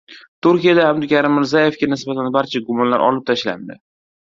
[0.47, 3.85] Turkiyada Abdukarim Mirzaevga nisbatan barcha gumonlar olib tashlandi